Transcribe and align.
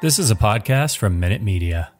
This 0.00 0.20
is 0.20 0.30
a 0.30 0.36
podcast 0.36 0.96
from 0.96 1.18
Minute 1.18 1.42
Media. 1.42 1.90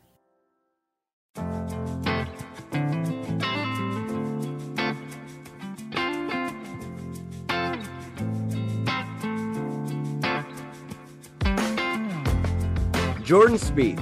Jordan 13.24 13.58
Spieth, 13.58 13.98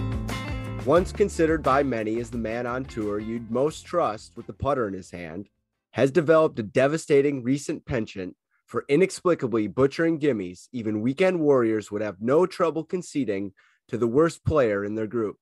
once 0.84 1.10
considered 1.10 1.62
by 1.62 1.82
many 1.82 2.20
as 2.20 2.28
the 2.28 2.36
man 2.36 2.66
on 2.66 2.84
tour 2.84 3.18
you'd 3.18 3.50
most 3.50 3.86
trust 3.86 4.36
with 4.36 4.46
the 4.46 4.52
putter 4.52 4.86
in 4.86 4.92
his 4.92 5.10
hand, 5.10 5.48
has 5.92 6.10
developed 6.10 6.58
a 6.58 6.62
devastating 6.62 7.42
recent 7.42 7.86
penchant 7.86 8.36
for 8.66 8.84
inexplicably 8.90 9.68
butchering 9.68 10.20
gimmies 10.20 10.68
even 10.72 11.00
weekend 11.00 11.40
warriors 11.40 11.90
would 11.90 12.02
have 12.02 12.20
no 12.20 12.44
trouble 12.44 12.84
conceding 12.84 13.52
to 13.88 13.98
the 13.98 14.06
worst 14.06 14.44
player 14.44 14.84
in 14.84 14.94
their 14.94 15.06
group. 15.06 15.36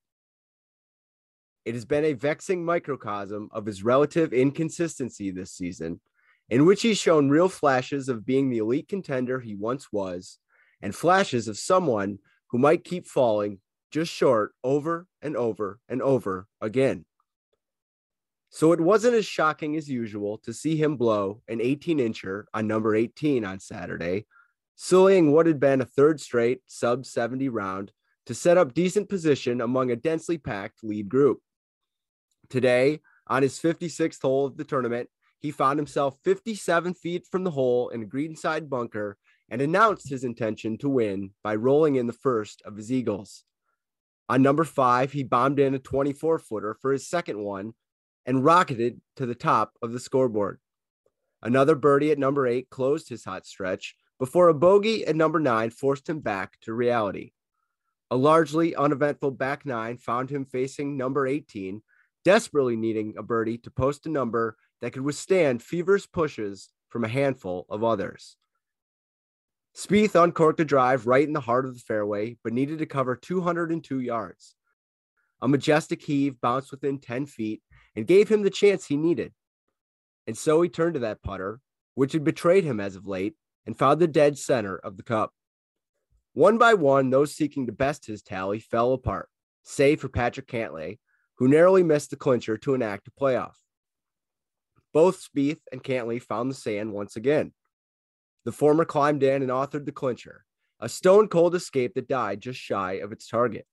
It 1.65 1.73
has 1.73 1.85
been 1.85 2.05
a 2.05 2.13
vexing 2.13 2.63
microcosm 2.63 3.49
of 3.51 3.65
his 3.65 3.83
relative 3.83 4.33
inconsistency 4.33 5.31
this 5.31 5.51
season, 5.51 5.99
in 6.49 6.65
which 6.65 6.83
he's 6.83 6.99
shown 6.99 7.29
real 7.29 7.49
flashes 7.49 8.07
of 8.07 8.25
being 8.25 8.49
the 8.49 8.59
elite 8.59 8.87
contender 8.87 9.39
he 9.39 9.55
once 9.55 9.91
was, 9.91 10.37
and 10.81 10.93
flashes 10.93 11.47
of 11.47 11.57
someone 11.57 12.19
who 12.51 12.59
might 12.59 12.83
keep 12.83 13.07
falling 13.07 13.59
just 13.91 14.11
short 14.11 14.53
over 14.63 15.07
and 15.21 15.35
over 15.35 15.79
and 15.89 16.01
over 16.01 16.47
again. 16.61 17.05
So 18.49 18.71
it 18.71 18.79
wasn't 18.79 19.15
as 19.15 19.25
shocking 19.25 19.75
as 19.75 19.89
usual 19.89 20.37
to 20.39 20.53
see 20.53 20.77
him 20.77 20.97
blow 20.97 21.41
an 21.47 21.59
18 21.59 21.97
incher 21.97 22.45
on 22.53 22.67
number 22.67 22.95
18 22.95 23.43
on 23.43 23.59
Saturday, 23.59 24.27
sullying 24.75 25.31
what 25.31 25.47
had 25.47 25.59
been 25.59 25.81
a 25.81 25.85
third 25.85 26.21
straight 26.21 26.61
sub 26.67 27.05
70 27.05 27.49
round 27.49 27.91
to 28.25 28.33
set 28.33 28.57
up 28.57 28.73
decent 28.73 29.09
position 29.09 29.61
among 29.61 29.91
a 29.91 29.95
densely 29.95 30.37
packed 30.37 30.83
lead 30.83 31.09
group. 31.09 31.39
Today, 32.49 33.01
on 33.27 33.41
his 33.41 33.59
56th 33.59 34.21
hole 34.21 34.45
of 34.45 34.57
the 34.57 34.63
tournament, 34.63 35.09
he 35.39 35.51
found 35.51 35.77
himself 35.77 36.17
57 36.23 36.93
feet 36.95 37.25
from 37.29 37.43
the 37.43 37.51
hole 37.51 37.89
in 37.89 38.01
a 38.01 38.05
greenside 38.05 38.69
bunker 38.69 39.17
and 39.49 39.61
announced 39.61 40.09
his 40.09 40.23
intention 40.23 40.77
to 40.79 40.89
win 40.89 41.31
by 41.43 41.55
rolling 41.55 41.95
in 41.95 42.07
the 42.07 42.13
first 42.13 42.61
of 42.65 42.75
his 42.75 42.91
eagles. 42.91 43.43
On 44.27 44.41
number 44.41 44.63
five, 44.63 45.11
he 45.11 45.23
bombed 45.23 45.59
in 45.59 45.75
a 45.75 45.79
24 45.79 46.39
footer 46.39 46.75
for 46.81 46.91
his 46.91 47.07
second 47.07 47.39
one 47.39 47.73
and 48.25 48.43
rocketed 48.43 49.01
to 49.17 49.25
the 49.27 49.35
top 49.35 49.73
of 49.83 49.91
the 49.91 49.99
scoreboard. 49.99 50.59
Another 51.43 51.75
birdie 51.75 52.11
at 52.11 52.17
number 52.17 52.47
eight 52.47 52.71
closed 52.71 53.07
his 53.09 53.23
hot 53.23 53.45
stretch 53.45 53.95
before 54.17 54.49
a 54.49 54.53
bogey 54.53 55.05
at 55.05 55.15
number 55.15 55.39
nine 55.39 55.69
forced 55.69 56.09
him 56.09 56.21
back 56.21 56.57
to 56.61 56.73
reality. 56.73 57.33
A 58.15 58.17
largely 58.17 58.73
uneventful 58.73 59.31
back 59.31 59.65
nine 59.65 59.97
found 59.97 60.29
him 60.29 60.45
facing 60.45 60.95
number 60.95 61.27
18, 61.27 61.81
desperately 62.23 62.77
needing 62.77 63.13
a 63.17 63.21
birdie 63.21 63.57
to 63.57 63.69
post 63.69 64.05
a 64.05 64.09
number 64.09 64.55
that 64.79 64.93
could 64.93 65.01
withstand 65.01 65.61
feverish 65.61 66.09
pushes 66.09 66.69
from 66.87 67.03
a 67.03 67.09
handful 67.09 67.65
of 67.69 67.83
others. 67.83 68.37
Spieth 69.75 70.15
uncorked 70.15 70.61
a 70.61 70.63
drive 70.63 71.07
right 71.07 71.27
in 71.27 71.33
the 71.33 71.41
heart 71.41 71.65
of 71.65 71.73
the 71.73 71.81
fairway, 71.81 72.37
but 72.41 72.53
needed 72.53 72.79
to 72.79 72.85
cover 72.85 73.17
202 73.17 73.99
yards. 73.99 74.55
A 75.41 75.49
majestic 75.49 76.01
heave 76.01 76.39
bounced 76.39 76.71
within 76.71 76.99
10 76.99 77.25
feet 77.25 77.63
and 77.97 78.07
gave 78.07 78.29
him 78.29 78.43
the 78.43 78.49
chance 78.49 78.85
he 78.85 78.95
needed. 78.95 79.33
And 80.25 80.37
so 80.37 80.61
he 80.61 80.69
turned 80.69 80.93
to 80.93 81.01
that 81.01 81.21
putter, 81.21 81.59
which 81.95 82.13
had 82.13 82.23
betrayed 82.23 82.63
him 82.63 82.79
as 82.79 82.95
of 82.95 83.05
late, 83.05 83.35
and 83.65 83.77
found 83.77 83.99
the 83.99 84.07
dead 84.07 84.37
center 84.37 84.77
of 84.77 84.95
the 84.95 85.03
cup. 85.03 85.33
One 86.35 86.57
by 86.57 86.73
one, 86.73 87.11
those 87.11 87.33
seeking 87.33 87.65
to 87.65 87.71
best 87.71 88.05
his 88.05 88.21
tally 88.21 88.59
fell 88.59 88.91
apart, 88.91 89.29
save 89.63 90.01
for 90.01 90.09
Patrick 90.09 90.47
Cantlay, 90.47 90.99
who 91.37 91.47
narrowly 91.47 91.81
missed 91.81 92.09
the 92.09 92.17
clincher 92.17 92.57
to 92.57 92.73
enact 92.73 93.07
a 93.07 93.11
playoff. 93.11 93.53
Both 94.91 95.25
Spieth 95.25 95.61
and 95.71 95.81
Cantlay 95.81 96.21
found 96.21 96.51
the 96.51 96.55
sand 96.55 96.91
once 96.91 97.15
again. 97.15 97.53
The 98.43 98.51
former 98.51 98.83
climbed 98.83 99.23
in 99.23 99.43
and 99.43 99.49
authored 99.49 99.85
the 99.85 99.93
clincher, 99.93 100.43
a 100.81 100.89
stone 100.89 101.29
cold 101.29 101.55
escape 101.55 101.93
that 101.93 102.09
died 102.09 102.41
just 102.41 102.59
shy 102.59 102.95
of 102.95 103.13
its 103.13 103.29
target. 103.29 103.65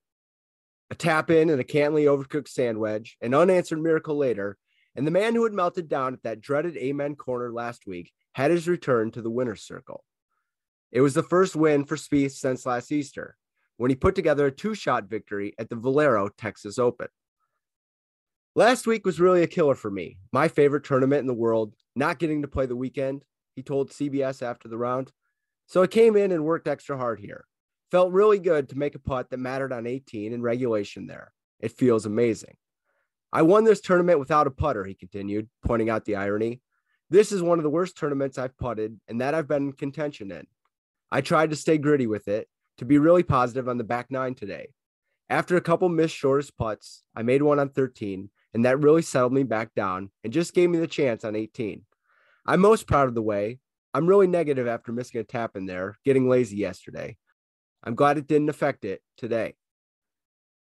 A 0.89 0.95
tap 0.95 1.33
in 1.33 1.51
and 1.51 1.61
a 1.61 1.65
Cantlay 1.65 2.05
overcooked 2.05 2.47
sand 2.47 2.79
wedge, 2.79 3.17
an 3.21 3.35
unanswered 3.35 3.83
miracle 3.83 4.17
later, 4.17 4.57
and 4.95 5.05
the 5.05 5.11
man 5.11 5.35
who 5.35 5.43
had 5.43 5.53
melted 5.53 5.89
down 5.89 6.15
at 6.15 6.23
that 6.23 6.41
dreaded 6.41 6.77
Amen 6.77 7.17
corner 7.17 7.51
last 7.51 7.89
week 7.89 8.13
had 8.35 8.53
his 8.53 8.69
return 8.69 9.11
to 9.11 9.21
the 9.21 9.31
winner's 9.31 9.63
circle. 9.63 10.05
It 10.93 11.01
was 11.01 11.15
the 11.15 11.23
first 11.23 11.57
win 11.57 11.85
for 11.85 11.97
Spieth 11.97 12.33
since 12.33 12.67
last 12.67 12.93
Easter, 12.93 13.37
when 13.79 13.91
he 13.91 13.97
put 13.97 14.15
together 14.15 14.47
a 14.47 14.53
two-shot 14.53 15.05
victory 15.05 15.55
at 15.59 15.71
the 15.71 15.77
Valero 15.77 16.29
Texas 16.37 16.79
Open. 16.79 17.09
Last 18.55 18.87
week 18.87 19.07
was 19.07 19.19
really 19.19 19.43
a 19.43 19.47
killer 19.47 19.75
for 19.75 19.91
me. 19.91 20.19
My 20.31 20.49
favorite 20.49 20.85
tournament 20.85 21.21
in 21.21 21.27
the 21.27 21.33
world, 21.33 21.75
not 21.97 22.19
getting 22.19 22.43
to 22.43 22.49
play 22.49 22.67
the 22.67 22.77
weekend, 22.77 23.25
he 23.57 23.63
told 23.63 23.91
CBS 23.91 24.43
after 24.43 24.69
the 24.69 24.77
round. 24.77 25.11
So 25.67 25.83
I 25.83 25.87
came 25.87 26.17
in 26.17 26.33
and 26.33 26.45
worked 26.45 26.69
extra 26.69 26.99
hard 26.99 27.19
here. 27.19 27.47
Felt 27.91 28.13
really 28.13 28.39
good 28.39 28.69
to 28.69 28.79
make 28.79 28.95
a 28.95 28.99
putt 28.99 29.31
that 29.31 29.39
mattered 29.39 29.73
on 29.73 29.87
18 29.87 30.35
in 30.35 30.43
regulation 30.43 31.07
there. 31.07 31.33
It 31.61 31.73
feels 31.73 32.05
amazing. 32.05 32.57
I 33.33 33.41
won 33.41 33.65
this 33.65 33.81
tournament 33.81 34.19
without 34.19 34.47
a 34.47 34.51
putter, 34.51 34.85
he 34.85 34.95
continued, 34.95 35.49
pointing 35.65 35.89
out 35.89 36.05
the 36.05 36.17
irony. 36.17 36.61
This 37.09 37.33
is 37.33 37.43
one 37.43 37.59
of 37.59 37.63
the 37.63 37.71
worst 37.71 37.97
tournaments 37.97 38.37
I've 38.37 38.57
putted 38.59 39.01
and 39.09 39.23
that 39.23 39.35
I've 39.35 39.49
been 39.49 39.69
in 39.69 39.73
contention 39.73 40.31
in. 40.31 40.47
I 41.15 41.21
tried 41.21 41.51
to 41.51 41.57
stay 41.57 41.77
gritty 41.77 42.07
with 42.07 42.27
it 42.27 42.49
to 42.79 42.87
be 42.87 42.97
really 42.97 43.23
positive 43.23 43.69
on 43.69 43.77
the 43.77 43.85
back 43.85 44.11
nine 44.11 44.35
today. 44.35 44.69
After 45.29 45.59
a 45.59 45.61
couple 45.61 45.91
missed 45.91 46.17
shortest 46.17 46.57
putts, 46.57 47.05
I 47.15 47.23
made 47.23 47.43
one 47.43 47.59
on 47.59 47.69
13, 47.69 48.31
and 48.55 48.65
that 48.65 48.81
really 48.81 49.03
settled 49.03 49.35
me 49.35 49.43
back 49.43 49.75
down 49.75 50.11
and 50.25 50.33
just 50.33 50.55
gave 50.55 50.71
me 50.71 50.79
the 50.79 50.87
chance 50.87 51.23
on 51.23 51.37
18. 51.37 51.83
I'm 52.47 52.61
most 52.61 52.87
proud 52.87 53.09
of 53.09 53.15
the 53.15 53.21
way. 53.21 53.59
I'm 53.93 54.07
really 54.07 54.27
negative 54.27 54.67
after 54.67 54.91
missing 54.91 55.21
a 55.21 55.25
tap 55.25 55.55
in 55.55 55.67
there, 55.67 55.99
getting 56.03 56.31
lazy 56.31 56.57
yesterday. 56.57 57.19
I'm 57.85 57.95
glad 57.95 58.17
it 58.17 58.27
didn't 58.27 58.49
affect 58.49 58.87
it 58.87 59.03
today. 59.19 59.57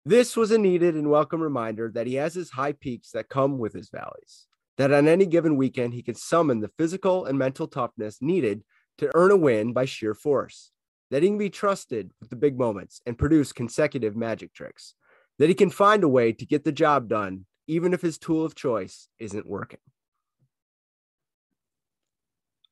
This 0.06 0.38
was 0.38 0.51
a 0.51 0.60
needed 0.60 0.94
and 0.94 1.10
welcome 1.10 1.42
reminder 1.42 1.89
that 1.95 2.06
he 2.06 2.13
has 2.16 2.36
his 2.36 2.51
high 2.51 2.74
peaks 2.74 3.10
that 3.13 3.28
come 3.28 3.57
with 3.57 3.74
his 3.74 3.89
valleys, 3.89 4.45
that 4.78 4.94
on 4.94 5.07
any 5.07 5.25
given 5.25 5.57
weekend, 5.57 5.95
he 5.95 6.04
can 6.04 6.13
summon 6.13 6.60
the 6.60 6.72
physical 6.78 7.25
and 7.25 7.39
mental 7.39 7.68
toughness 7.68 8.19
needed 8.22 8.62
to 8.98 9.12
earn 9.16 9.32
a 9.32 9.38
win 9.38 9.74
by 9.74 9.86
sheer 9.86 10.14
force, 10.14 10.72
that 11.12 11.24
he 11.24 11.30
can 11.30 11.38
be 11.38 11.50
trusted 11.50 12.12
with 12.20 12.30
the 12.30 12.36
big 12.36 12.58
moments 12.58 13.02
and 13.06 13.18
produce 13.18 13.52
consecutive 13.54 14.16
magic 14.16 14.54
tricks, 14.54 14.96
that 15.40 15.50
he 15.50 15.56
can 15.56 15.70
find 15.70 16.04
a 16.04 16.08
way 16.08 16.32
to 16.32 16.46
get 16.46 16.64
the 16.64 16.72
job 16.72 17.08
done, 17.08 17.46
even 17.68 17.94
if 17.94 18.02
his 18.02 18.18
tool 18.18 18.44
of 18.44 18.56
choice 18.56 19.08
isn't 19.20 19.48
working. 19.48 19.80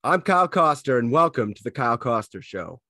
I'm 0.04 0.22
Kyle 0.22 0.48
Koster, 0.48 1.00
and 1.00 1.12
welcome 1.12 1.54
to 1.54 1.63
the 1.63 1.72
Kyle 1.72 1.98
Koster 1.98 2.42
Show. 2.42 2.81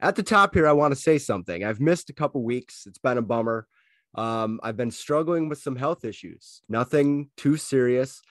At 0.00 0.16
the 0.16 0.22
top 0.22 0.54
here, 0.54 0.68
I 0.68 0.72
want 0.72 0.94
to 0.94 1.00
say 1.00 1.18
something. 1.18 1.64
I've 1.64 1.80
missed 1.80 2.10
a 2.10 2.14
couple 2.14 2.42
weeks. 2.42 2.84
It's 2.86 2.98
been 2.98 3.18
a 3.18 3.22
bummer. 3.22 3.66
Um, 4.14 4.60
I've 4.62 4.76
been 4.76 4.90
struggling 4.90 5.48
with 5.48 5.58
some 5.58 5.76
health 5.76 6.04
issues, 6.04 6.62
nothing 6.68 7.30
too 7.36 7.56
serious 7.56 8.22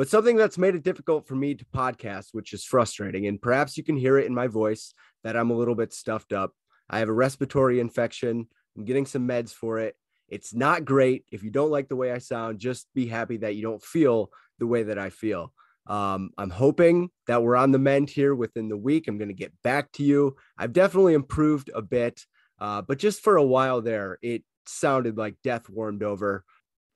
but 0.00 0.08
something 0.08 0.34
that's 0.34 0.56
made 0.56 0.74
it 0.74 0.82
difficult 0.82 1.28
for 1.28 1.34
me 1.34 1.54
to 1.54 1.62
podcast, 1.74 2.28
which 2.32 2.54
is 2.54 2.64
frustrating. 2.64 3.26
And 3.26 3.38
perhaps 3.38 3.76
you 3.76 3.84
can 3.84 3.98
hear 3.98 4.16
it 4.16 4.24
in 4.24 4.34
my 4.34 4.46
voice 4.46 4.94
that 5.24 5.36
I'm 5.36 5.50
a 5.50 5.54
little 5.54 5.74
bit 5.74 5.92
stuffed 5.92 6.32
up. 6.32 6.54
I 6.88 7.00
have 7.00 7.10
a 7.10 7.12
respiratory 7.12 7.80
infection. 7.80 8.48
I'm 8.78 8.86
getting 8.86 9.04
some 9.04 9.28
meds 9.28 9.50
for 9.52 9.78
it. 9.78 9.94
It's 10.26 10.54
not 10.54 10.86
great. 10.86 11.26
If 11.30 11.42
you 11.42 11.50
don't 11.50 11.70
like 11.70 11.90
the 11.90 11.96
way 11.96 12.12
I 12.12 12.16
sound, 12.16 12.60
just 12.60 12.86
be 12.94 13.08
happy 13.08 13.36
that 13.36 13.56
you 13.56 13.62
don't 13.62 13.82
feel 13.82 14.30
the 14.58 14.66
way 14.66 14.84
that 14.84 14.98
I 14.98 15.10
feel. 15.10 15.52
Um, 15.86 16.30
I'm 16.38 16.48
hoping 16.48 17.10
that 17.26 17.42
we're 17.42 17.56
on 17.56 17.70
the 17.70 17.78
mend 17.78 18.08
here 18.08 18.34
within 18.34 18.70
the 18.70 18.78
week. 18.78 19.06
I'm 19.06 19.18
going 19.18 19.28
to 19.28 19.34
get 19.34 19.52
back 19.62 19.92
to 19.92 20.02
you. 20.02 20.34
I've 20.56 20.72
definitely 20.72 21.12
improved 21.12 21.68
a 21.74 21.82
bit, 21.82 22.24
uh, 22.58 22.80
but 22.80 22.98
just 22.98 23.20
for 23.20 23.36
a 23.36 23.44
while 23.44 23.82
there, 23.82 24.18
it 24.22 24.44
sounded 24.64 25.18
like 25.18 25.34
death 25.44 25.68
warmed 25.68 26.02
over. 26.02 26.42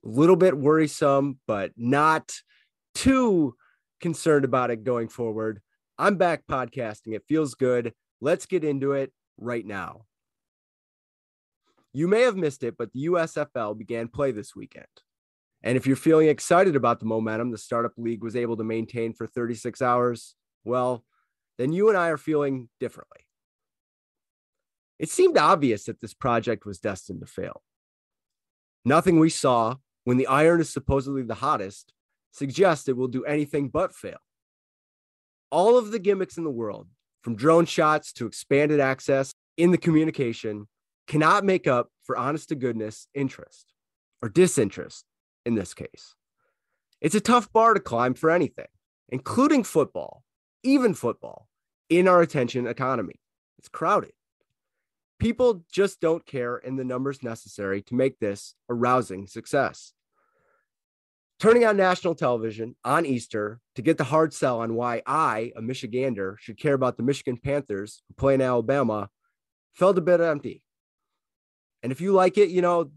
A 0.06 0.08
little 0.08 0.36
bit 0.36 0.56
worrisome, 0.56 1.38
but 1.46 1.72
not 1.76 2.32
too 2.94 3.54
concerned 4.00 4.44
about 4.44 4.70
it 4.70 4.84
going 4.84 5.08
forward. 5.08 5.60
I'm 5.98 6.16
back 6.16 6.42
podcasting. 6.50 7.14
It 7.14 7.24
feels 7.28 7.54
good. 7.54 7.92
Let's 8.20 8.46
get 8.46 8.64
into 8.64 8.92
it 8.92 9.12
right 9.38 9.64
now. 9.64 10.02
You 11.92 12.08
may 12.08 12.22
have 12.22 12.36
missed 12.36 12.64
it, 12.64 12.76
but 12.76 12.92
the 12.92 13.06
USFL 13.06 13.78
began 13.78 14.08
play 14.08 14.32
this 14.32 14.54
weekend. 14.54 14.86
And 15.62 15.76
if 15.78 15.86
you're 15.86 15.96
feeling 15.96 16.28
excited 16.28 16.76
about 16.76 17.00
the 17.00 17.06
momentum 17.06 17.50
the 17.50 17.56
Startup 17.56 17.92
League 17.96 18.22
was 18.22 18.36
able 18.36 18.56
to 18.58 18.64
maintain 18.64 19.14
for 19.14 19.26
36 19.26 19.80
hours, 19.80 20.34
well, 20.64 21.04
then 21.56 21.72
you 21.72 21.88
and 21.88 21.96
I 21.96 22.08
are 22.08 22.18
feeling 22.18 22.68
differently. 22.80 23.20
It 24.98 25.08
seemed 25.08 25.38
obvious 25.38 25.84
that 25.84 26.00
this 26.00 26.12
project 26.12 26.66
was 26.66 26.80
destined 26.80 27.20
to 27.20 27.26
fail. 27.26 27.62
Nothing 28.84 29.18
we 29.18 29.30
saw 29.30 29.76
when 30.04 30.18
the 30.18 30.26
iron 30.26 30.60
is 30.60 30.70
supposedly 30.70 31.22
the 31.22 31.34
hottest 31.36 31.93
suggests 32.34 32.88
it 32.88 32.96
will 32.96 33.08
do 33.08 33.24
anything 33.24 33.68
but 33.68 33.94
fail. 33.94 34.18
All 35.50 35.78
of 35.78 35.92
the 35.92 36.00
gimmicks 36.00 36.36
in 36.36 36.44
the 36.44 36.50
world, 36.50 36.88
from 37.22 37.36
drone 37.36 37.64
shots 37.64 38.12
to 38.14 38.26
expanded 38.26 38.80
access 38.80 39.32
in 39.56 39.70
the 39.70 39.78
communication, 39.78 40.66
cannot 41.06 41.44
make 41.44 41.66
up 41.68 41.88
for 42.02 42.16
honest 42.16 42.48
to 42.48 42.56
goodness 42.56 43.06
interest 43.14 43.72
or 44.20 44.28
disinterest 44.28 45.04
in 45.46 45.54
this 45.54 45.74
case. 45.74 46.14
It's 47.00 47.14
a 47.14 47.20
tough 47.20 47.52
bar 47.52 47.74
to 47.74 47.80
climb 47.80 48.14
for 48.14 48.30
anything, 48.30 48.66
including 49.10 49.62
football, 49.62 50.24
even 50.64 50.92
football, 50.94 51.46
in 51.88 52.08
our 52.08 52.20
attention 52.20 52.66
economy. 52.66 53.20
It's 53.58 53.68
crowded. 53.68 54.12
People 55.20 55.64
just 55.70 56.00
don't 56.00 56.26
care 56.26 56.56
in 56.56 56.76
the 56.76 56.84
numbers 56.84 57.22
necessary 57.22 57.82
to 57.82 57.94
make 57.94 58.18
this 58.18 58.54
a 58.68 58.74
rousing 58.74 59.26
success. 59.28 59.92
Turning 61.44 61.66
on 61.66 61.76
national 61.76 62.14
television 62.14 62.74
on 62.86 63.04
Easter 63.04 63.60
to 63.74 63.82
get 63.82 63.98
the 63.98 64.04
hard 64.04 64.32
sell 64.32 64.60
on 64.60 64.72
why 64.72 65.02
I, 65.06 65.52
a 65.54 65.60
Michigander, 65.60 66.38
should 66.38 66.58
care 66.58 66.72
about 66.72 66.96
the 66.96 67.02
Michigan 67.02 67.36
Panthers 67.36 68.02
who 68.08 68.14
play 68.14 68.32
in 68.32 68.40
Alabama 68.40 69.10
felt 69.74 69.98
a 69.98 70.00
bit 70.00 70.22
empty. 70.22 70.62
And 71.82 71.92
if 71.92 72.00
you 72.00 72.12
like 72.12 72.38
it, 72.38 72.48
you 72.48 72.62
know, 72.62 72.92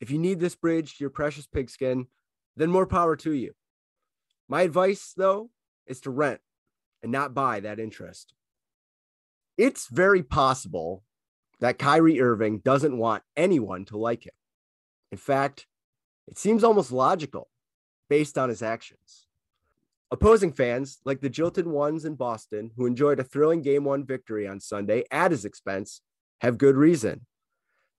if 0.00 0.10
you 0.10 0.16
need 0.16 0.40
this 0.40 0.54
bridge 0.54 0.96
to 0.96 1.04
your 1.04 1.10
precious 1.10 1.46
pigskin, 1.46 2.06
then 2.56 2.70
more 2.70 2.86
power 2.86 3.14
to 3.16 3.32
you. 3.32 3.52
My 4.48 4.62
advice, 4.62 5.12
though, 5.14 5.50
is 5.86 6.00
to 6.00 6.10
rent 6.10 6.40
and 7.02 7.12
not 7.12 7.34
buy 7.34 7.60
that 7.60 7.78
interest. 7.78 8.32
It's 9.58 9.88
very 9.88 10.22
possible 10.22 11.04
that 11.60 11.78
Kyrie 11.78 12.22
Irving 12.22 12.60
doesn't 12.60 12.96
want 12.96 13.22
anyone 13.36 13.84
to 13.84 13.98
like 13.98 14.24
him. 14.24 14.32
In 15.12 15.18
fact, 15.18 15.66
it 16.26 16.38
seems 16.38 16.64
almost 16.64 16.90
logical 16.90 17.50
based 18.08 18.38
on 18.38 18.48
his 18.48 18.62
actions. 18.62 19.26
Opposing 20.10 20.52
fans, 20.52 21.00
like 21.04 21.20
the 21.20 21.28
jilted 21.28 21.66
ones 21.66 22.04
in 22.04 22.14
Boston 22.14 22.70
who 22.76 22.86
enjoyed 22.86 23.18
a 23.18 23.24
thrilling 23.24 23.62
game 23.62 23.84
one 23.84 24.04
victory 24.04 24.46
on 24.46 24.60
Sunday 24.60 25.04
at 25.10 25.32
his 25.32 25.44
expense, 25.44 26.00
have 26.40 26.58
good 26.58 26.76
reason. 26.76 27.26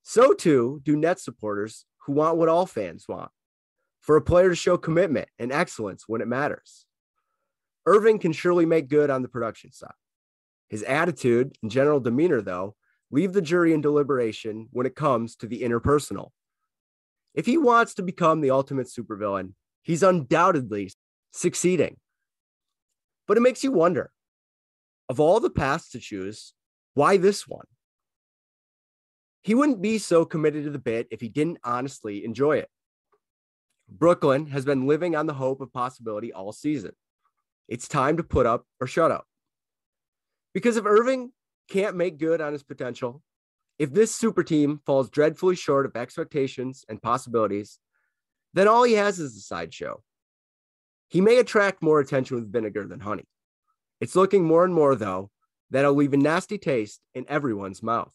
So 0.04 0.34
too 0.34 0.82
do 0.84 0.96
net 0.96 1.20
supporters 1.20 1.86
who 2.06 2.14
want 2.14 2.38
what 2.38 2.48
all 2.48 2.66
fans 2.66 3.06
want 3.10 3.32
for 4.00 4.16
a 4.16 4.22
player 4.22 4.50
to 4.50 4.56
show 4.56 4.78
commitment 4.78 5.28
and 5.38 5.52
excellence 5.52 6.06
when 6.08 6.22
it 6.22 6.30
matters. 6.30 6.86
Irving 7.86 8.20
can 8.20 8.32
surely 8.32 8.66
make 8.66 8.88
good 8.88 9.10
on 9.10 9.22
the 9.22 9.28
production 9.28 9.72
side. 9.72 9.92
His 10.70 10.84
attitude 10.84 11.58
and 11.62 11.72
general 11.72 12.00
demeanor, 12.00 12.42
though, 12.42 12.76
leave 13.12 13.34
the 13.34 13.42
jury 13.42 13.74
in 13.74 13.82
deliberation 13.82 14.68
when 14.72 14.86
it 14.86 14.96
comes 14.96 15.36
to 15.38 15.48
the 15.48 15.62
interpersonal. 15.62 16.30
If 17.34 17.46
he 17.46 17.58
wants 17.58 17.94
to 17.96 18.02
become 18.02 18.42
the 18.42 18.52
ultimate 18.52 18.88
supervillain, 18.88 19.54
he's 19.84 20.04
undoubtedly 20.04 20.92
succeeding. 21.32 21.98
But 23.28 23.38
it 23.38 23.42
makes 23.42 23.64
you 23.64 23.72
wonder 23.72 24.12
of 25.10 25.20
all 25.20 25.40
the 25.40 25.50
paths 25.50 25.90
to 25.92 26.00
choose, 26.00 26.54
why 26.94 27.18
this 27.18 27.48
one? 27.48 27.66
He 29.42 29.56
wouldn't 29.56 29.82
be 29.82 29.98
so 29.98 30.26
committed 30.26 30.66
to 30.66 30.70
the 30.70 30.80
bit 30.80 31.08
if 31.12 31.22
he 31.22 31.30
didn't 31.30 31.60
honestly 31.64 32.26
enjoy 32.26 32.58
it. 32.58 32.70
Brooklyn 33.90 34.48
has 34.48 34.66
been 34.66 34.88
living 34.88 35.16
on 35.16 35.28
the 35.28 35.34
hope 35.34 35.62
of 35.62 35.72
possibility 35.72 36.34
all 36.34 36.52
season. 36.52 36.92
It's 37.70 37.88
time 37.88 38.18
to 38.18 38.24
put 38.24 38.46
up 38.46 38.66
or 38.82 38.88
shut 38.88 39.12
up. 39.12 39.26
Because 40.54 40.76
if 40.76 40.86
Irving 40.86 41.32
can't 41.70 41.96
make 41.96 42.18
good 42.18 42.42
on 42.42 42.52
his 42.52 42.64
potential, 42.64 43.22
if 43.80 43.94
this 43.94 44.14
super 44.14 44.44
team 44.44 44.82
falls 44.86 45.10
dreadfully 45.10 45.56
short 45.56 45.86
of 45.86 45.96
expectations 45.96 46.84
and 46.90 47.02
possibilities, 47.02 47.80
then 48.58 48.68
all 48.68 48.84
he 48.84 48.94
has 48.94 49.20
is 49.20 49.36
a 49.36 49.42
sideshow. 49.42 50.02
He 51.08 51.22
may 51.22 51.38
attract 51.38 51.82
more 51.82 52.00
attention 52.00 52.36
with 52.36 52.52
vinegar 52.52 52.88
than 52.88 53.00
honey. 53.00 53.26
It's 54.02 54.16
looking 54.16 54.44
more 54.44 54.64
and 54.64 54.74
more, 54.74 54.96
though, 54.96 55.32
that 55.72 55.80
it'll 55.80 55.96
leave 55.96 56.14
a 56.14 56.18
nasty 56.18 56.58
taste 56.58 57.02
in 57.14 57.26
everyone's 57.28 57.84
mouth. 57.84 58.14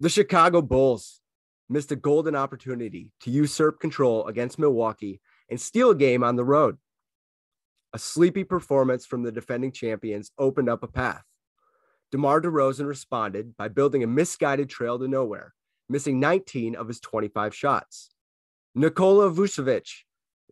The 0.00 0.08
Chicago 0.08 0.62
Bulls 0.62 1.20
missed 1.68 1.92
a 1.92 1.96
golden 1.96 2.34
opportunity 2.36 3.10
to 3.20 3.30
usurp 3.30 3.80
control 3.80 4.26
against 4.26 4.58
Milwaukee 4.58 5.20
and 5.50 5.60
steal 5.60 5.90
a 5.90 5.94
game 5.94 6.22
on 6.22 6.36
the 6.36 6.44
road. 6.44 6.78
A 7.92 7.98
sleepy 7.98 8.44
performance 8.44 9.06
from 9.06 9.22
the 9.22 9.32
defending 9.32 9.72
champions 9.72 10.30
opened 10.38 10.68
up 10.68 10.82
a 10.82 10.88
path. 10.88 11.24
DeMar 12.12 12.40
DeRozan 12.40 12.86
responded 12.86 13.56
by 13.56 13.68
building 13.68 14.02
a 14.02 14.06
misguided 14.06 14.70
trail 14.70 14.98
to 14.98 15.08
nowhere, 15.08 15.54
missing 15.88 16.20
19 16.20 16.76
of 16.76 16.88
his 16.88 17.00
25 17.00 17.54
shots. 17.54 18.10
Nikola 18.74 19.30
Vucevic 19.30 19.88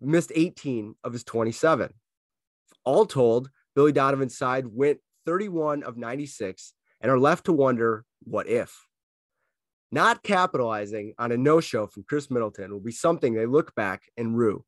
missed 0.01 0.33
18 0.35 0.95
of 1.05 1.13
his 1.13 1.25
27. 1.25 1.93
All 2.85 3.07
told, 3.07 3.51
Billy 3.75 3.93
Donovan's 3.93 4.37
side 4.37 4.67
went 4.67 5.01
31 5.27 5.83
of 5.83 5.97
96 5.97 6.73
and 7.01 7.11
are 7.11 7.19
left 7.19 7.47
to 7.47 7.53
wonder 7.53 8.05
what 8.23 8.49
if. 8.49 8.87
Not 9.93 10.23
capitalizing 10.23 11.15
on 11.19 11.33
a 11.33 11.37
no 11.37 11.61
show 11.61 11.87
from 11.87 12.05
Khris 12.05 12.31
Middleton 12.31 12.73
will 12.73 12.81
be 12.81 12.93
something 12.93 13.35
they 13.35 13.47
look 13.47 13.75
back 13.75 14.03
and 14.17 14.37
rue. 14.37 14.65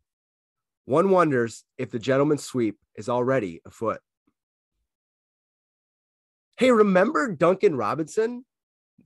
One 0.84 1.10
wonders 1.10 1.64
if 1.76 1.90
the 1.90 1.98
gentleman's 1.98 2.44
sweep 2.44 2.78
is 2.96 3.08
already 3.08 3.60
afoot. 3.66 4.00
Hey, 6.56 6.70
remember 6.70 7.34
Duncan 7.34 7.76
Robinson, 7.76 8.44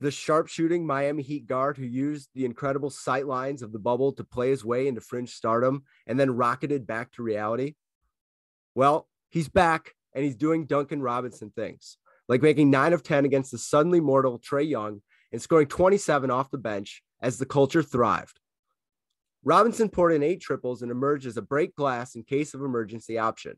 the 0.03 0.11
sharpshooting 0.11 0.85
Miami 0.85 1.23
Heat 1.23 1.47
guard 1.47 1.77
who 1.77 1.85
used 1.85 2.29
the 2.35 2.43
incredible 2.43 2.89
sight 2.89 3.25
lines 3.25 3.61
of 3.61 3.71
the 3.71 3.79
bubble 3.79 4.11
to 4.13 4.23
play 4.25 4.49
his 4.49 4.65
way 4.65 4.89
into 4.89 4.99
fringe 4.99 5.29
stardom 5.29 5.83
and 6.05 6.19
then 6.19 6.35
rocketed 6.35 6.85
back 6.85 7.13
to 7.13 7.23
reality? 7.23 7.75
Well, 8.75 9.07
he's 9.29 9.47
back 9.47 9.93
and 10.13 10.25
he's 10.25 10.35
doing 10.35 10.65
Duncan 10.65 11.01
Robinson 11.01 11.51
things, 11.55 11.97
like 12.27 12.41
making 12.41 12.69
nine 12.69 12.91
of 12.91 13.01
10 13.01 13.23
against 13.23 13.51
the 13.51 13.57
suddenly 13.57 14.01
mortal 14.01 14.39
Trae 14.39 14.67
Young 14.67 15.01
and 15.31 15.41
scoring 15.41 15.67
27 15.67 16.29
off 16.29 16.51
the 16.51 16.57
bench 16.57 17.01
as 17.21 17.37
the 17.37 17.45
culture 17.45 17.81
thrived. 17.81 18.41
Robinson 19.45 19.87
poured 19.87 20.11
in 20.11 20.21
eight 20.21 20.41
triples 20.41 20.81
and 20.81 20.91
emerged 20.91 21.25
as 21.25 21.37
a 21.37 21.41
break 21.41 21.77
glass 21.77 22.15
in 22.15 22.23
case 22.23 22.53
of 22.53 22.61
emergency 22.61 23.17
option. 23.17 23.53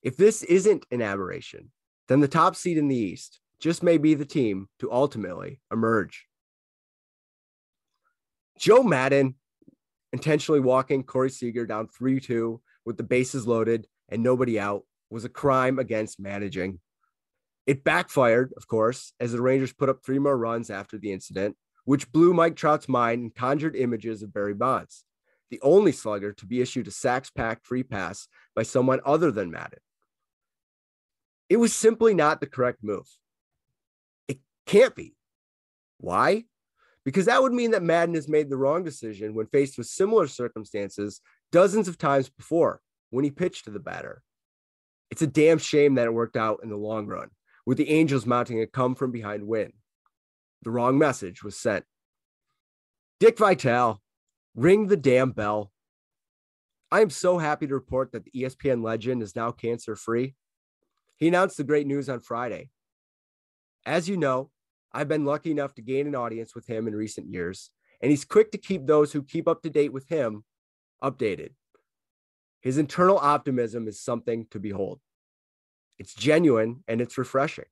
If 0.00 0.16
this 0.16 0.44
isn't 0.44 0.86
an 0.92 1.02
aberration, 1.02 1.72
then 2.06 2.20
the 2.20 2.28
top 2.28 2.54
seed 2.54 2.78
in 2.78 2.86
the 2.86 2.96
East 2.96 3.40
just 3.62 3.82
may 3.82 3.96
be 3.96 4.14
the 4.14 4.26
team 4.26 4.68
to 4.80 4.90
ultimately 4.92 5.60
emerge. 5.72 6.26
Joe 8.58 8.82
Maddon 8.82 9.36
intentionally 10.12 10.60
walking 10.60 11.04
Corey 11.04 11.30
Seager 11.30 11.64
down 11.64 11.86
3 11.86 12.18
2 12.18 12.60
with 12.84 12.96
the 12.96 13.04
bases 13.04 13.46
loaded 13.46 13.86
and 14.08 14.20
nobody 14.20 14.58
out 14.58 14.82
was 15.10 15.24
a 15.24 15.28
crime 15.28 15.78
against 15.78 16.18
managing. 16.18 16.80
It 17.64 17.84
backfired, 17.84 18.52
of 18.56 18.66
course, 18.66 19.12
as 19.20 19.30
the 19.30 19.40
Rangers 19.40 19.72
put 19.72 19.88
up 19.88 20.04
three 20.04 20.18
more 20.18 20.36
runs 20.36 20.68
after 20.68 20.98
the 20.98 21.12
incident, 21.12 21.56
which 21.84 22.10
blew 22.10 22.34
Mike 22.34 22.56
Trout's 22.56 22.88
mind 22.88 23.22
and 23.22 23.34
conjured 23.34 23.76
images 23.76 24.24
of 24.24 24.34
Barry 24.34 24.54
Bonds, 24.54 25.04
the 25.50 25.60
only 25.62 25.92
slugger 25.92 26.32
to 26.32 26.46
be 26.46 26.60
issued 26.60 26.88
a 26.88 26.90
sacks 26.90 27.30
packed 27.30 27.64
free 27.64 27.84
pass 27.84 28.26
by 28.56 28.64
someone 28.64 29.00
other 29.04 29.30
than 29.30 29.52
Maddon. 29.52 29.78
It 31.48 31.58
was 31.58 31.72
simply 31.72 32.12
not 32.12 32.40
the 32.40 32.46
correct 32.48 32.82
move. 32.82 33.06
Can't 34.66 34.94
be. 34.94 35.14
Why? 35.98 36.44
Because 37.04 37.26
that 37.26 37.42
would 37.42 37.52
mean 37.52 37.72
that 37.72 37.82
Maddon 37.82 38.14
has 38.14 38.28
made 38.28 38.48
the 38.48 38.56
wrong 38.56 38.84
decision 38.84 39.34
when 39.34 39.46
faced 39.46 39.76
with 39.76 39.86
similar 39.86 40.26
circumstances 40.26 41.20
dozens 41.50 41.88
of 41.88 41.98
times 41.98 42.28
before 42.28 42.80
when 43.10 43.24
he 43.24 43.30
pitched 43.30 43.64
to 43.64 43.70
the 43.70 43.80
batter. 43.80 44.22
It's 45.10 45.22
a 45.22 45.26
damn 45.26 45.58
shame 45.58 45.96
that 45.96 46.06
it 46.06 46.14
worked 46.14 46.36
out 46.36 46.60
in 46.62 46.70
the 46.70 46.76
long 46.76 47.06
run 47.06 47.30
with 47.66 47.78
the 47.78 47.90
Angels 47.90 48.26
mounting 48.26 48.60
a 48.60 48.66
come 48.66 48.94
from 48.94 49.10
behind 49.10 49.46
win. 49.46 49.72
The 50.62 50.70
wrong 50.70 50.96
message 50.98 51.42
was 51.42 51.56
sent. 51.56 51.84
Dick 53.20 53.38
Vitale, 53.38 54.00
ring 54.54 54.86
the 54.86 54.96
damn 54.96 55.32
bell. 55.32 55.70
I 56.90 57.00
am 57.00 57.10
so 57.10 57.38
happy 57.38 57.66
to 57.66 57.74
report 57.74 58.12
that 58.12 58.24
the 58.24 58.30
ESPN 58.30 58.82
legend 58.82 59.22
is 59.22 59.36
now 59.36 59.50
cancer 59.50 59.96
free. 59.96 60.34
He 61.18 61.28
announced 61.28 61.56
the 61.56 61.64
great 61.64 61.86
news 61.86 62.08
on 62.08 62.20
Friday. 62.20 62.70
As 63.84 64.08
you 64.08 64.16
know, 64.16 64.50
I've 64.92 65.08
been 65.08 65.24
lucky 65.24 65.50
enough 65.50 65.74
to 65.74 65.82
gain 65.82 66.06
an 66.06 66.14
audience 66.14 66.54
with 66.54 66.66
him 66.66 66.86
in 66.86 66.94
recent 66.94 67.28
years, 67.28 67.70
and 68.00 68.10
he's 68.10 68.24
quick 68.24 68.52
to 68.52 68.58
keep 68.58 68.86
those 68.86 69.12
who 69.12 69.22
keep 69.22 69.48
up 69.48 69.62
to 69.62 69.70
date 69.70 69.92
with 69.92 70.08
him 70.08 70.44
updated. 71.02 71.50
His 72.60 72.78
internal 72.78 73.18
optimism 73.18 73.88
is 73.88 74.00
something 74.00 74.46
to 74.50 74.60
behold. 74.60 75.00
It's 75.98 76.14
genuine 76.14 76.84
and 76.86 77.00
it's 77.00 77.18
refreshing. 77.18 77.64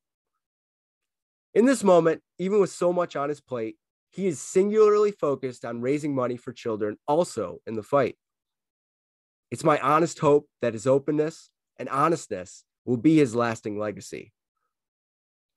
In 1.55 1.65
this 1.65 1.85
moment, 1.85 2.23
even 2.39 2.61
with 2.61 2.71
so 2.71 2.93
much 2.93 3.17
on 3.17 3.29
his 3.29 3.41
plate, 3.41 3.77
he 4.11 4.27
is 4.27 4.41
singularly 4.41 5.13
focused 5.13 5.65
on 5.65 5.81
raising 5.81 6.15
money 6.15 6.37
for 6.37 6.53
children 6.53 6.97
also 7.07 7.59
in 7.67 7.75
the 7.75 7.83
fight. 7.83 8.17
It's 9.51 9.65
my 9.65 9.79
honest 9.81 10.19
hope 10.19 10.49
that 10.63 10.75
his 10.75 10.87
openness 10.87 11.51
and 11.77 11.89
honestness 11.89 12.65
will 12.85 12.97
be 12.97 13.17
his 13.17 13.35
lasting 13.35 13.79
legacy. 13.79 14.33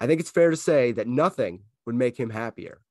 I 0.04 0.06
think 0.06 0.20
it's 0.20 0.30
fair 0.30 0.50
to 0.50 0.58
say 0.58 0.92
that 0.92 1.08
nothing 1.08 1.62
would 1.86 1.96
make 1.96 2.20
him 2.20 2.30
happier. 2.30 2.82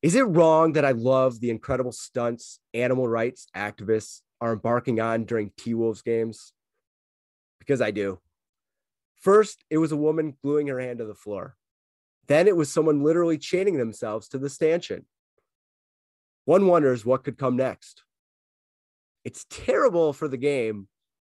Is 0.00 0.14
it 0.14 0.22
wrong 0.22 0.72
that 0.72 0.86
I 0.86 0.92
love 0.92 1.38
the 1.38 1.50
incredible 1.50 1.92
stunts 1.92 2.60
animal 2.72 3.06
rights 3.06 3.48
activists 3.54 4.22
are 4.40 4.54
embarking 4.54 5.00
on 5.00 5.26
during 5.26 5.52
T 5.58 5.74
Wolves 5.74 6.00
games? 6.00 6.54
Because 7.58 7.82
I 7.82 7.90
do. 7.90 8.20
First, 9.20 9.66
it 9.68 9.76
was 9.76 9.92
a 9.92 9.98
woman 9.98 10.34
gluing 10.42 10.68
her 10.68 10.80
hand 10.80 11.00
to 11.00 11.04
the 11.04 11.14
floor. 11.14 11.56
Then 12.26 12.48
it 12.48 12.56
was 12.56 12.72
someone 12.72 13.02
literally 13.02 13.36
chaining 13.36 13.76
themselves 13.76 14.28
to 14.28 14.38
the 14.38 14.48
stanchion. 14.48 15.04
One 16.46 16.68
wonders 16.68 17.04
what 17.04 17.22
could 17.22 17.36
come 17.36 17.56
next. 17.56 18.02
It's 19.26 19.44
terrible 19.50 20.14
for 20.14 20.26
the 20.26 20.38
game, 20.38 20.88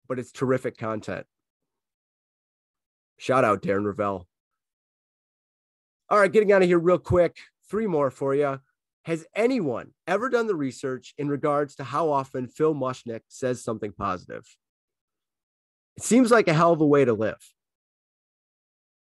but 0.08 0.18
it's 0.18 0.32
terrific 0.32 0.80
content. 0.80 1.28
Shout 3.20 3.44
out 3.44 3.62
Darren 3.62 3.84
Rovell. 3.84 4.26
All 6.10 6.20
right, 6.20 6.32
getting 6.32 6.54
out 6.54 6.62
of 6.62 6.70
here 6.70 6.80
real 6.80 6.98
quick. 6.98 7.38
Three 7.70 7.86
more 7.86 8.10
for 8.10 8.34
you. 8.34 8.60
Has 9.04 9.26
anyone 9.36 9.92
ever 10.08 10.30
done 10.30 10.48
the 10.48 10.56
research 10.56 11.14
in 11.18 11.28
regards 11.28 11.76
to 11.76 11.84
how 11.84 12.10
often 12.10 12.48
Phil 12.48 12.74
Mushnick 12.74 13.22
says 13.28 13.62
something 13.62 13.92
positive? 13.92 14.46
It 15.98 16.04
seems 16.04 16.32
like 16.32 16.48
a 16.48 16.54
hell 16.54 16.72
of 16.72 16.80
a 16.80 16.88
way 16.88 17.04
to 17.04 17.14
live. 17.14 17.38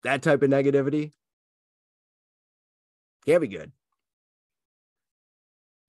That 0.04 0.24
type 0.24 0.42
of 0.42 0.50
negativity 0.50 1.14
can't 3.28 3.42
be 3.42 3.48
good. 3.48 3.72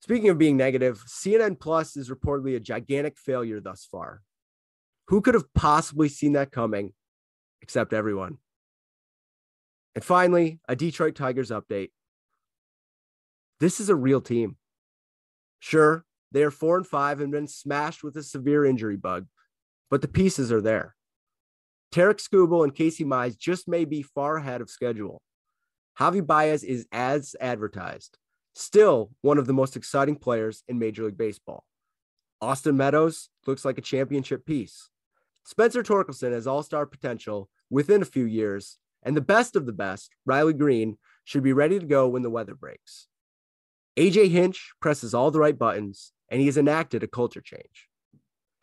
Speaking 0.00 0.28
of 0.28 0.38
being 0.38 0.58
negative, 0.58 1.02
CNN 1.06 1.58
Plus 1.58 1.96
is 1.96 2.10
reportedly 2.10 2.56
a 2.56 2.60
gigantic 2.60 3.16
failure 3.16 3.60
thus 3.60 3.88
far. 3.90 4.20
Who 5.06 5.22
could 5.22 5.34
have 5.34 5.52
possibly 5.54 6.10
seen 6.10 6.34
that 6.34 6.52
coming 6.52 6.92
except 7.62 7.92
everyone? 7.92 8.38
And 9.94 10.04
finally, 10.04 10.60
a 10.68 10.76
Detroit 10.76 11.16
Tigers 11.16 11.50
update. 11.50 11.90
This 13.60 13.80
is 13.80 13.88
a 13.88 13.96
real 13.96 14.20
team. 14.20 14.56
Sure, 15.58 16.04
they 16.30 16.42
are 16.42 16.50
four 16.50 16.76
and 16.76 16.86
five 16.86 17.20
and 17.20 17.32
been 17.32 17.48
smashed 17.48 18.04
with 18.04 18.16
a 18.16 18.22
severe 18.22 18.64
injury 18.64 18.96
bug, 18.96 19.26
but 19.90 20.02
the 20.02 20.08
pieces 20.08 20.52
are 20.52 20.60
there. 20.60 20.94
Tarik 21.90 22.18
Skubal 22.18 22.64
and 22.64 22.74
Casey 22.74 23.04
Mize 23.04 23.36
just 23.36 23.66
may 23.66 23.84
be 23.84 24.02
far 24.02 24.36
ahead 24.36 24.60
of 24.60 24.70
schedule. 24.70 25.22
Javi 25.98 26.24
Baez 26.24 26.62
is 26.62 26.86
as 26.92 27.34
advertised, 27.40 28.18
still 28.54 29.10
one 29.22 29.38
of 29.38 29.46
the 29.46 29.52
most 29.52 29.74
exciting 29.74 30.16
players 30.16 30.62
in 30.68 30.78
Major 30.78 31.04
League 31.04 31.18
Baseball. 31.18 31.64
Austin 32.40 32.76
Meadows 32.76 33.30
looks 33.46 33.64
like 33.64 33.78
a 33.78 33.82
championship 33.82 34.46
piece. 34.46 34.90
Spencer 35.48 35.82
Torkelson 35.82 36.32
has 36.32 36.46
all 36.46 36.62
star 36.62 36.84
potential 36.84 37.48
within 37.70 38.02
a 38.02 38.04
few 38.04 38.26
years, 38.26 38.76
and 39.02 39.16
the 39.16 39.22
best 39.22 39.56
of 39.56 39.64
the 39.64 39.72
best, 39.72 40.10
Riley 40.26 40.52
Greene, 40.52 40.98
should 41.24 41.42
be 41.42 41.54
ready 41.54 41.78
to 41.78 41.86
go 41.86 42.06
when 42.06 42.20
the 42.20 42.28
weather 42.28 42.54
breaks. 42.54 43.08
AJ 43.96 44.28
Hinch 44.28 44.72
presses 44.78 45.14
all 45.14 45.30
the 45.30 45.38
right 45.38 45.58
buttons, 45.58 46.12
and 46.28 46.38
he 46.38 46.46
has 46.48 46.58
enacted 46.58 47.02
a 47.02 47.06
culture 47.06 47.40
change. 47.40 47.88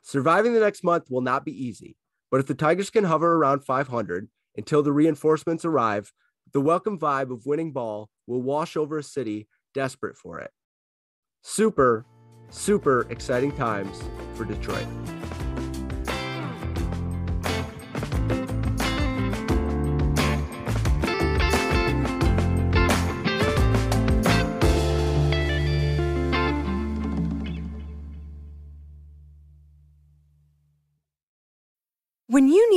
Surviving 0.04 0.54
the 0.54 0.60
next 0.60 0.84
month 0.84 1.10
will 1.10 1.22
not 1.22 1.44
be 1.44 1.65
easy, 1.65 1.98
but 2.30 2.39
if 2.39 2.46
the 2.46 2.54
Tigers 2.54 2.92
can 2.92 3.06
hover 3.06 3.34
around 3.34 3.65
500 3.65 4.30
until 4.56 4.84
the 4.84 4.94
reinforcements 4.94 5.65
arrive, 5.65 6.13
the 6.54 6.62
welcome 6.62 7.00
vibe 7.00 7.32
of 7.32 7.48
winning 7.48 7.72
ball 7.72 8.12
will 8.27 8.44
wash 8.44 8.77
over 8.77 9.00
a 9.00 9.04
city 9.04 9.48
desperate 9.74 10.18
for 10.18 10.39
it. 10.39 10.51
Super, 11.42 12.06
super 12.51 13.08
exciting 13.10 13.54
times 13.54 14.04
for 14.36 14.46
Detroit. 14.46 14.86